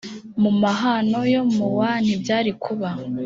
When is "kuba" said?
2.63-2.89